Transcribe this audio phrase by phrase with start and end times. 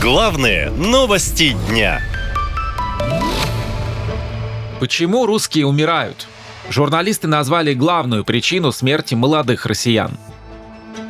[0.00, 2.00] Главные новости дня.
[4.78, 6.26] Почему русские умирают?
[6.70, 10.12] Журналисты назвали главную причину смерти молодых россиян–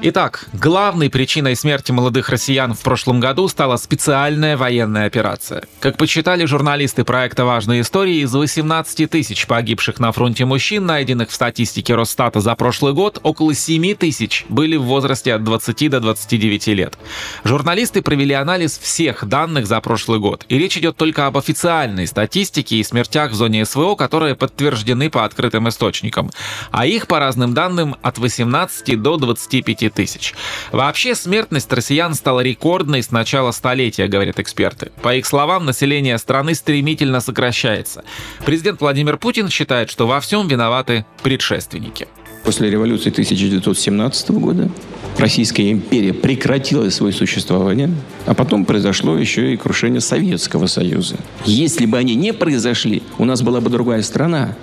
[0.02, 5.64] Итак, главной причиной смерти молодых россиян в прошлом году стала специальная военная операция.
[5.78, 11.34] Как почитали журналисты проекта «Важные истории», из 18 тысяч погибших на фронте мужчин, найденных в
[11.34, 16.66] статистике Росстата за прошлый год, около 7 тысяч были в возрасте от 20 до 29
[16.68, 16.96] лет.
[17.44, 22.76] Журналисты провели анализ всех данных за прошлый год, и речь идет только об официальной статистике
[22.76, 26.30] и смертях в зоне СВО, которые подтверждены по открытым источникам.
[26.70, 30.34] А их, по разным данным, от 18 до 25 тысяч.
[30.72, 34.90] Вообще, смертность россиян стала рекордной с начала столетия, говорят эксперты.
[35.02, 38.04] По их словам, население страны стремительно сокращается.
[38.44, 42.08] Президент Владимир Путин считает, что во всем виноваты предшественники.
[42.44, 44.70] После революции 1917 года
[45.18, 47.90] Российская империя прекратила свое существование,
[48.24, 51.16] а потом произошло еще и крушение Советского Союза.
[51.44, 54.56] Если бы они не произошли, у нас была бы другая страна.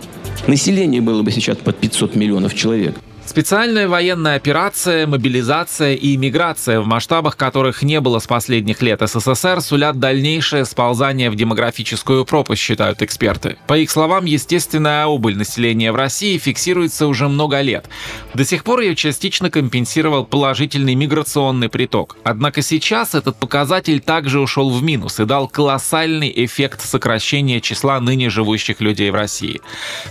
[0.48, 2.96] Население было бы сейчас под 500 миллионов человек.
[3.28, 9.60] Специальная военная операция, мобилизация и иммиграция, в масштабах которых не было с последних лет СССР,
[9.60, 13.58] сулят дальнейшее сползание в демографическую пропасть, считают эксперты.
[13.68, 17.90] По их словам, естественная убыль населения в России фиксируется уже много лет.
[18.34, 22.16] До сих пор ее частично компенсировал положительный миграционный приток.
[22.24, 28.30] Однако сейчас этот показатель также ушел в минус и дал колоссальный эффект сокращения числа ныне
[28.30, 29.60] живущих людей в России.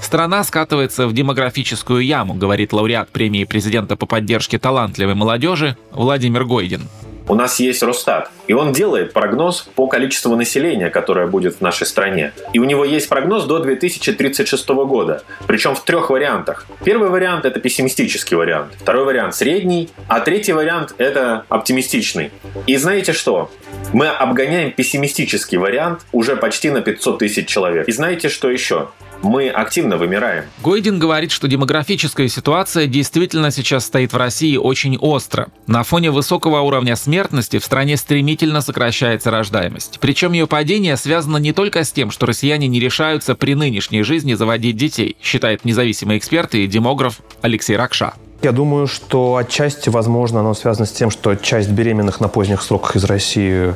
[0.02, 6.44] Страна скатывается в демографическую яму, говорит лауреат лауреат премии президента по поддержке талантливой молодежи Владимир
[6.44, 6.82] Гойдин.
[7.28, 11.84] У нас есть Росстат, и он делает прогноз по количеству населения, которое будет в нашей
[11.84, 12.32] стране.
[12.52, 16.66] И у него есть прогноз до 2036 года, причем в трех вариантах.
[16.84, 22.30] Первый вариант– это пессимистический вариант, второй вариант– средний, а третий вариант– это оптимистичный.
[22.68, 23.50] И знаете что?
[23.92, 27.88] Мы обгоняем пессимистический вариант уже почти на 500 тысяч человек.
[27.88, 28.90] И знаете что еще?
[29.22, 30.44] Мы активно вымираем.
[30.62, 35.48] Гойдин говорит, что демографическая ситуация действительно сейчас стоит в России очень остро.
[35.66, 39.98] На фоне высокого уровня смертности в стране стремительно сокращается рождаемость.
[40.00, 44.34] Причем ее падение связано не только с тем, что россияне не решаются при нынешней жизни
[44.34, 48.14] заводить детей, считает независимый эксперт и демограф Алексей Ракша.
[48.42, 52.94] Я думаю, что отчасти, возможно, оно связано с тем, что часть беременных на поздних сроках
[52.94, 53.74] из России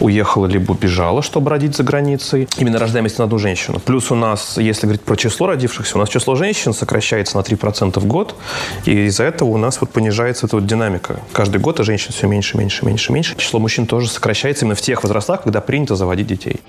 [0.00, 2.48] уехала либо убежала, чтобы родить за границей.
[2.58, 3.80] Именно рождаемость на одну женщину.
[3.80, 7.98] Плюс у нас, если говорить про число родившихся, у нас число женщин сокращается на 3%
[7.98, 8.36] в год.
[8.84, 11.18] И из-за этого у нас вот понижается эта вот динамика.
[11.32, 13.34] Каждый год а женщин все меньше, меньше, меньше, меньше.
[13.36, 16.60] Число мужчин тоже сокращается именно в тех возрастах, когда принято заводить детей.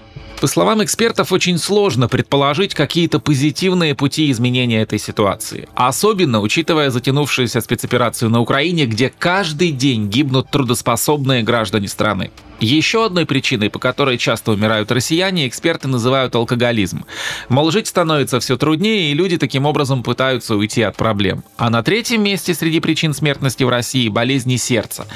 [0.44, 5.70] По словам экспертов, очень сложно предположить какие-то позитивные пути изменения этой ситуации.
[5.74, 12.30] Особенно учитывая затянувшуюся спецоперацию на Украине, где каждый день гибнут трудоспособные граждане страны.
[12.60, 17.04] Еще одной причиной, по которой часто умирают россияне, эксперты называют алкоголизм.
[17.50, 21.44] Мол, жить становится все труднее, и люди таким образом пытаются уйти от проблем.
[21.58, 25.08] А на третьем месте среди причин смертности в России– болезни сердца.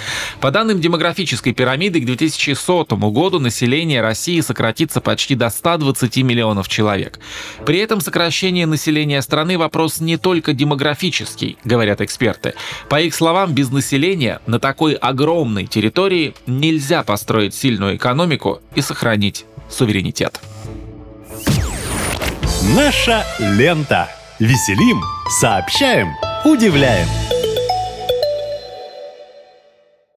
[0.42, 7.20] По данным демографической пирамиды, к 2100 году население России сократится почти до 120 миллионов человек.
[7.66, 12.56] При этом сокращение населения страны– вопрос не только демографический, говорят эксперты.
[12.90, 18.80] По их словам, без населения на такой огромной территории нельзя построить построить сильную экономику и
[18.80, 20.40] сохранить суверенитет.
[22.74, 24.08] Наша лента.
[24.40, 25.02] Веселим,
[25.42, 26.14] сообщаем,
[26.46, 27.08] удивляем.